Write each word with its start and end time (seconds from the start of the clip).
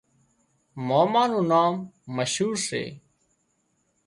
ماما 0.87 1.23
نُون 1.29 1.43
نام 1.51 1.73
مشهور 2.15 2.55
سي 2.67 2.83